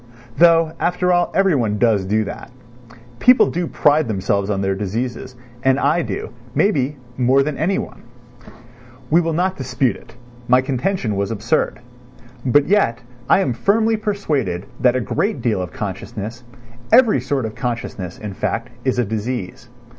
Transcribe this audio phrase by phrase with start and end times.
[0.35, 2.49] Though, after all, everyone does do that;
[3.19, 8.01] people do pride themselves on their diseases, and I do, may be, more than anyone.
[9.11, 10.15] We will not dispute it;
[10.47, 11.81] my contention was absurd.
[12.43, 12.97] But yet
[13.29, 16.43] I am firmly persuaded that a great deal of consciousness,
[16.91, 19.69] every sort of consciousness, in fact, is a disease.